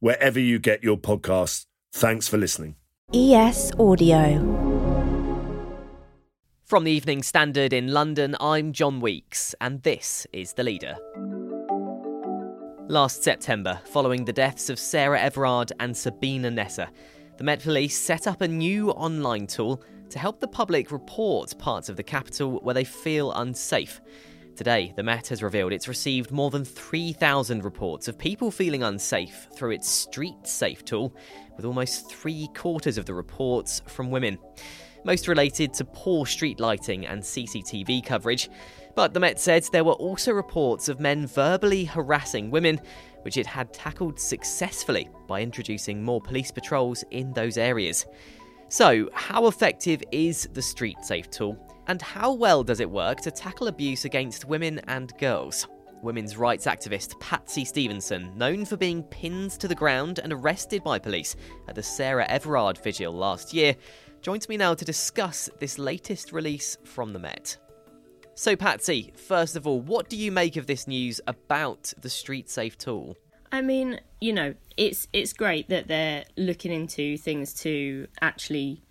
[0.00, 1.66] wherever you get your podcasts.
[1.92, 2.76] Thanks for listening.
[3.14, 4.68] ES Audio.
[6.64, 10.96] From the Evening Standard in London, I'm John Weeks, and this is The Leader.
[12.88, 16.90] Last September, following the deaths of Sarah Everard and Sabina Nessa,
[17.38, 21.88] the Met Police set up a new online tool to help the public report parts
[21.88, 24.00] of the capital where they feel unsafe.
[24.60, 29.48] Today, the Met has revealed it's received more than 3,000 reports of people feeling unsafe
[29.54, 31.16] through its Street Safe tool,
[31.56, 34.38] with almost three quarters of the reports from women.
[35.02, 38.50] Most related to poor street lighting and CCTV coverage.
[38.94, 42.82] But the Met said there were also reports of men verbally harassing women,
[43.22, 48.04] which it had tackled successfully by introducing more police patrols in those areas.
[48.68, 51.56] So, how effective is the StreetSafe tool?
[51.90, 55.66] And how well does it work to tackle abuse against women and girls?
[56.02, 61.00] Women's rights activist Patsy Stevenson, known for being pinned to the ground and arrested by
[61.00, 61.34] police
[61.66, 63.74] at the Sarah Everard vigil last year,
[64.22, 67.56] joins me now to discuss this latest release from the Met.
[68.36, 72.76] So, Patsy, first of all, what do you make of this news about the StreetSafe
[72.76, 73.16] tool?
[73.50, 78.84] I mean, you know, it's it's great that they're looking into things to actually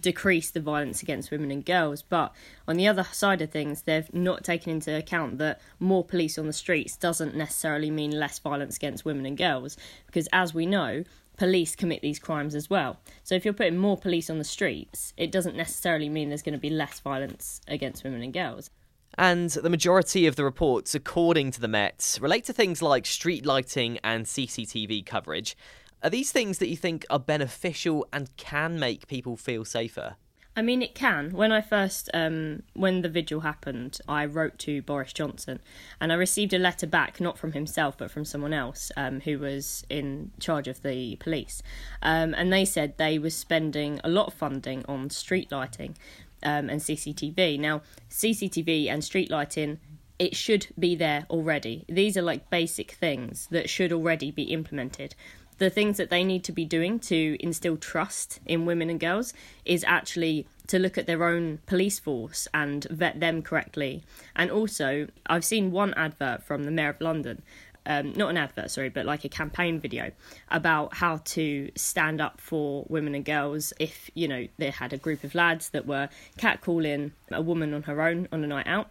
[0.00, 2.02] decrease the violence against women and girls.
[2.02, 2.32] But
[2.66, 6.46] on the other side of things, they've not taken into account that more police on
[6.46, 9.76] the streets doesn't necessarily mean less violence against women and girls.
[10.06, 11.04] Because as we know,
[11.36, 12.98] police commit these crimes as well.
[13.22, 16.54] So if you're putting more police on the streets, it doesn't necessarily mean there's going
[16.54, 18.70] to be less violence against women and girls.
[19.16, 23.46] And the majority of the reports, according to the Met, relate to things like street
[23.46, 25.56] lighting and CCTV coverage.
[26.04, 30.16] Are these things that you think are beneficial and can make people feel safer?
[30.54, 31.30] I mean, it can.
[31.30, 35.60] When I first, um, when the vigil happened, I wrote to Boris Johnson,
[36.02, 39.38] and I received a letter back, not from himself, but from someone else um, who
[39.38, 41.62] was in charge of the police,
[42.02, 45.96] um, and they said they were spending a lot of funding on street lighting
[46.42, 47.58] um, and CCTV.
[47.58, 49.80] Now, CCTV and street lighting
[50.18, 51.84] it should be there already.
[51.88, 55.14] These are like basic things that should already be implemented
[55.58, 59.32] the things that they need to be doing to instill trust in women and girls
[59.64, 64.02] is actually to look at their own police force and vet them correctly.
[64.34, 67.42] And also, I've seen one advert from the Mayor of London.
[67.86, 70.10] Um, not an advert, sorry, but like a campaign video
[70.50, 74.96] about how to stand up for women and girls if, you know, they had a
[74.96, 78.88] group of lads that were catcalling a woman on her own on a night out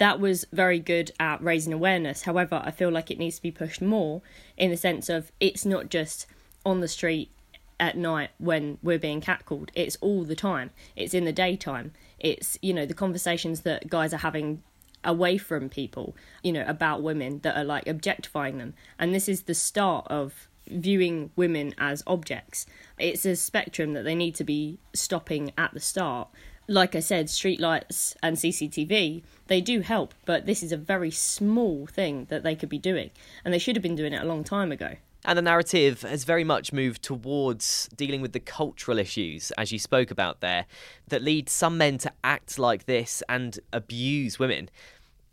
[0.00, 2.22] that was very good at raising awareness.
[2.22, 4.22] However, I feel like it needs to be pushed more
[4.56, 6.26] in the sense of it's not just
[6.64, 7.30] on the street
[7.78, 9.68] at night when we're being catcalled.
[9.74, 10.70] It's all the time.
[10.96, 11.92] It's in the daytime.
[12.18, 14.62] It's, you know, the conversations that guys are having
[15.04, 18.72] away from people, you know, about women that are like objectifying them.
[18.98, 22.64] And this is the start of viewing women as objects.
[22.98, 26.28] It's a spectrum that they need to be stopping at the start
[26.70, 31.84] like I said, streetlights and CCTV, they do help, but this is a very small
[31.86, 33.10] thing that they could be doing,
[33.44, 34.94] and they should have been doing it a long time ago.
[35.24, 39.80] And the narrative has very much moved towards dealing with the cultural issues, as you
[39.80, 40.66] spoke about there,
[41.08, 44.70] that lead some men to act like this and abuse women.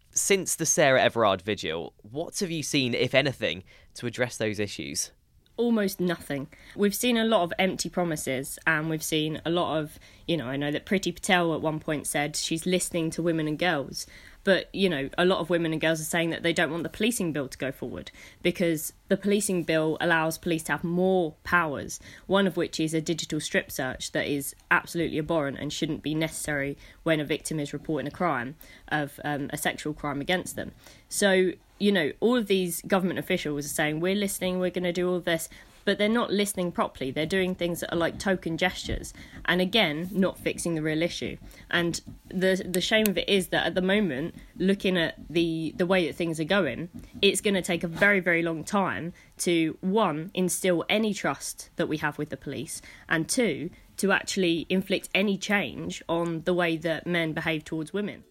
[0.10, 3.64] Since the Sarah Everard vigil, what have you seen, if anything,
[3.94, 5.12] to address those issues?
[5.58, 6.48] Almost nothing.
[6.76, 10.48] We've seen a lot of empty promises and we've seen a lot of, you know,
[10.48, 14.08] I know that Priti Patel at one point said she's listening to women and girls.
[14.44, 16.84] But, you know, a lot of women and girls are saying that they don't want
[16.84, 18.12] the policing bill to go forward
[18.42, 23.02] because the policing bill allows police to have more powers, one of which is a
[23.02, 27.74] digital strip search that is absolutely abhorrent and shouldn't be necessary when a victim is
[27.74, 28.56] reporting a crime
[28.88, 30.72] of um, a sexual crime against them.
[31.10, 34.94] So you know, all of these government officials are saying, we're listening, we're going to
[34.94, 35.50] do all this,
[35.88, 37.12] but they're not listening properly.
[37.12, 39.14] They're doing things that are like token gestures,
[39.46, 41.38] and again, not fixing the real issue.
[41.72, 45.86] And the the shame of it is that at the moment, looking at the the
[45.86, 46.90] way that things are going,
[47.22, 51.88] it's going to take a very very long time to one instill any trust that
[51.88, 56.76] we have with the police, and two to actually inflict any change on the way
[56.76, 58.26] that men behave towards women.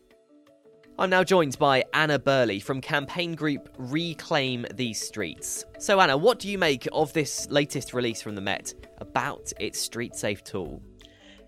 [0.98, 5.62] I'm now joined by Anna Birley from campaign group Reclaim These Streets.
[5.78, 9.78] So, Anna, what do you make of this latest release from the Met about its
[9.78, 10.80] street safe tool?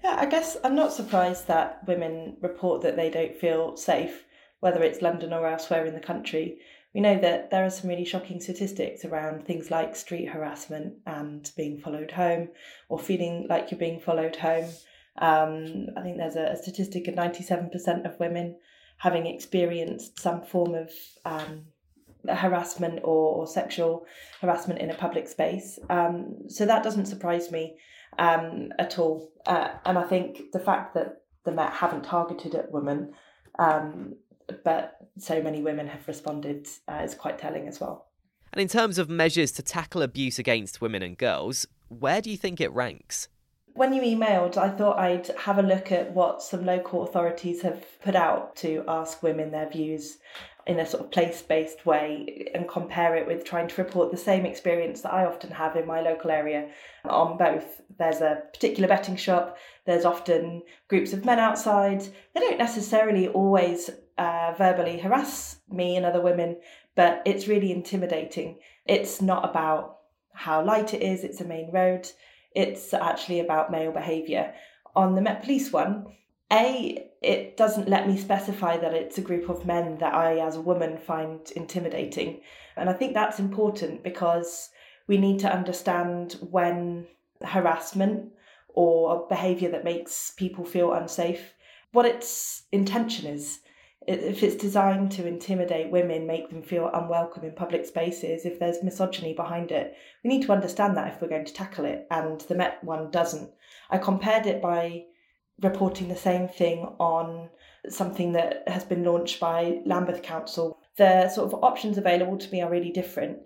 [0.04, 4.26] Yeah, I guess I'm not surprised that women report that they don't feel safe,
[4.60, 6.58] whether it's London or elsewhere in the country.
[6.94, 11.50] We know that there are some really shocking statistics around things like street harassment and
[11.56, 12.50] being followed home
[12.90, 14.68] or feeling like you're being followed home.
[15.16, 18.56] Um, I think there's a, a statistic of 97% of women
[18.98, 20.90] having experienced some form of
[21.24, 21.64] um,
[22.28, 24.04] harassment or, or, sexual
[24.40, 25.78] harassment in a public space.
[25.88, 27.76] Um, so that doesn't surprise me
[28.18, 29.30] um, at all.
[29.46, 33.14] Uh, and I think the fact that the Met haven't targeted at women,
[33.58, 34.16] um,
[34.64, 38.06] but so many women have responded, uh, is quite telling as well.
[38.52, 42.36] And in terms of measures to tackle abuse against women and girls, where do you
[42.36, 43.28] think it ranks?
[43.78, 47.86] When you emailed, I thought I'd have a look at what some local authorities have
[48.00, 50.19] put out to ask women their views
[50.66, 54.16] in a sort of place based way and compare it with trying to report the
[54.16, 56.70] same experience that I often have in my local area
[57.04, 57.80] on both.
[57.96, 62.02] There's a particular betting shop, there's often groups of men outside.
[62.34, 66.56] They don't necessarily always uh, verbally harass me and other women,
[66.96, 68.58] but it's really intimidating.
[68.86, 69.98] It's not about
[70.32, 72.10] how light it is, it's a main road
[72.54, 74.54] it's actually about male behaviour.
[74.96, 76.06] On the Met Police one,
[76.52, 80.56] A, it doesn't let me specify that it's a group of men that I, as
[80.56, 82.40] a woman, find intimidating.
[82.76, 84.70] And I think that's important because
[85.06, 87.06] we need to understand when
[87.42, 88.32] harassment
[88.68, 91.54] or behaviour that makes people feel unsafe,
[91.92, 93.60] what its intention is
[94.08, 98.82] if it's designed to intimidate women, make them feel unwelcome in public spaces, if there's
[98.82, 99.94] misogyny behind it,
[100.25, 102.06] we need to understand that if we're going to tackle it.
[102.10, 103.50] And the Met one doesn't.
[103.90, 105.05] I compared it by
[105.62, 107.50] reporting the same thing on
[107.88, 110.78] something that has been launched by Lambeth Council.
[110.98, 113.38] The sort of options available to me are really different.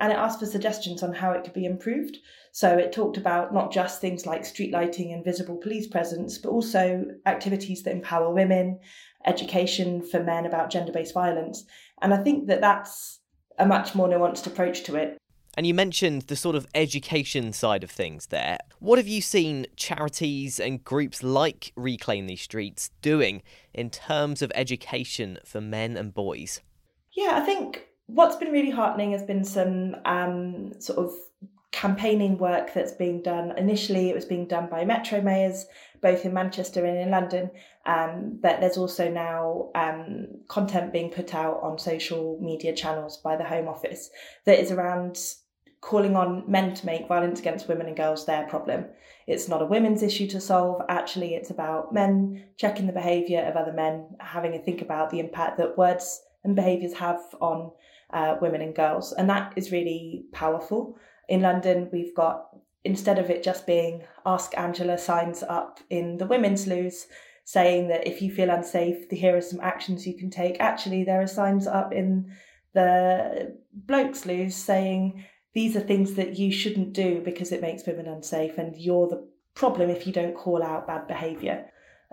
[0.00, 2.16] And it asked for suggestions on how it could be improved.
[2.52, 6.50] So it talked about not just things like street lighting and visible police presence, but
[6.50, 8.78] also activities that empower women,
[9.26, 11.64] education for men about gender based violence.
[12.00, 13.18] And I think that that's
[13.58, 15.18] a much more nuanced approach to it.
[15.56, 18.58] And you mentioned the sort of education side of things there.
[18.78, 23.42] What have you seen charities and groups like Reclaim These Streets doing
[23.74, 26.60] in terms of education for men and boys?
[27.16, 31.12] Yeah, I think what's been really heartening has been some um, sort of
[31.72, 33.56] campaigning work that's being done.
[33.56, 35.66] Initially, it was being done by metro mayors,
[36.00, 37.50] both in Manchester and in London,
[37.86, 43.36] um, but there's also now um, content being put out on social media channels by
[43.36, 44.10] the Home Office
[44.44, 45.18] that is around
[45.80, 48.84] calling on men to make violence against women and girls their problem.
[49.26, 50.82] It's not a women's issue to solve.
[50.88, 55.20] Actually, it's about men checking the behaviour of other men, having a think about the
[55.20, 57.70] impact that words and behaviours have on
[58.12, 59.12] uh, women and girls.
[59.12, 60.96] And that is really powerful.
[61.28, 62.48] In London, we've got,
[62.84, 67.06] instead of it just being Ask Angela signs up in the women's loos,
[67.44, 70.60] saying that if you feel unsafe, here are some actions you can take.
[70.60, 72.30] Actually, there are signs up in
[72.74, 78.06] the blokes' loos saying these are things that you shouldn't do because it makes women
[78.06, 81.66] unsafe, and you're the problem if you don't call out bad behaviour.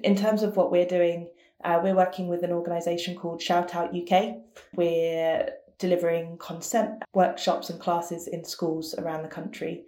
[0.04, 1.30] In terms of what we're doing,
[1.64, 4.38] uh, we're working with an organisation called Shout Out UK.
[4.76, 5.50] We're
[5.80, 9.86] delivering consent workshops and classes in schools around the country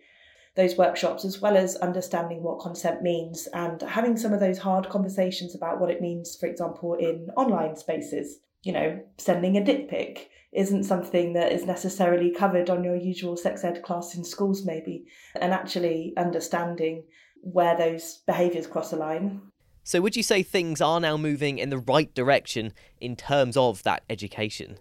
[0.56, 4.90] those workshops, as well as understanding what consent means and having some of those hard
[4.90, 8.40] conversations about what it means, for example, in online spaces.
[8.64, 13.38] You know, sending a dick pic isn't something that is necessarily covered on your usual
[13.38, 15.06] sex ed class in schools, maybe,
[15.40, 17.04] and actually understanding
[17.42, 19.42] where those behaviours cross a line.
[19.90, 23.82] So, would you say things are now moving in the right direction in terms of
[23.82, 24.78] that education?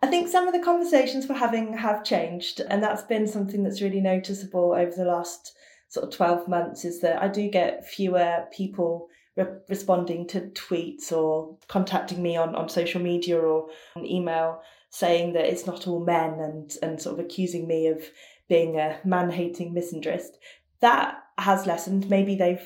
[0.00, 3.82] I think some of the conversations we're having have changed, and that's been something that's
[3.82, 5.52] really noticeable over the last
[5.88, 11.10] sort of 12 months is that I do get fewer people re- responding to tweets
[11.10, 16.04] or contacting me on, on social media or on email saying that it's not all
[16.04, 18.04] men and, and sort of accusing me of
[18.48, 20.36] being a man hating misandrist.
[20.78, 22.08] That has lessened.
[22.08, 22.62] Maybe they've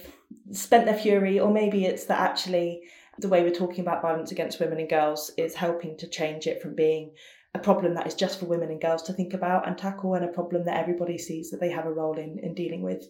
[0.53, 2.83] spent their fury, or maybe it's that actually
[3.19, 6.63] the way we're talking about violence against women and girls is helping to change it
[6.63, 7.13] from being
[7.55, 10.25] a problem that is just for women and girls to think about and tackle, and
[10.25, 13.09] a problem that everybody sees that they have a role in, in dealing with.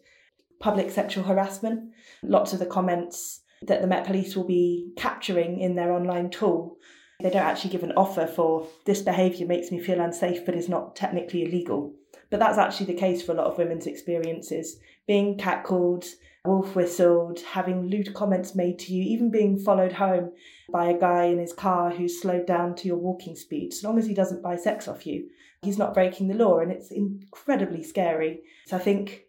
[0.60, 1.92] Public sexual harassment.
[2.22, 6.78] Lots of the comments that the Met Police will be capturing in their online tool.
[7.22, 10.68] They don't actually give an offer for this behaviour makes me feel unsafe but is
[10.68, 11.94] not technically illegal.
[12.30, 14.78] But that's actually the case for a lot of women's experiences.
[15.06, 16.06] Being catcalled,
[16.44, 20.32] wolf whistled, having lewd comments made to you, even being followed home
[20.72, 23.74] by a guy in his car who's slowed down to your walking speed.
[23.74, 25.28] So long as he doesn't buy sex off you,
[25.62, 28.42] he's not breaking the law, and it's incredibly scary.
[28.66, 29.24] So I think,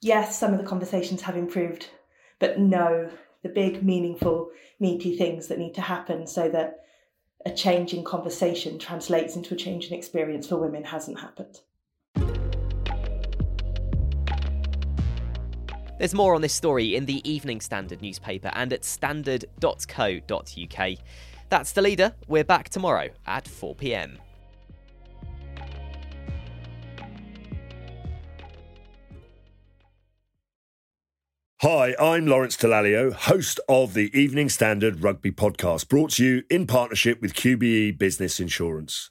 [0.00, 1.88] yes, some of the conversations have improved,
[2.38, 3.10] but no,
[3.42, 6.80] the big, meaningful, meaty things that need to happen so that
[7.44, 11.60] a change in conversation translates into a change in experience for women hasn't happened.
[15.98, 20.98] There's more on this story in the Evening Standard newspaper and at standard.co.uk.
[21.48, 22.12] That's the leader.
[22.28, 24.18] We're back tomorrow at 4 pm.
[31.62, 36.66] Hi, I'm Lawrence Dallaglio, host of the Evening Standard Rugby Podcast, brought to you in
[36.66, 39.10] partnership with QBE Business Insurance.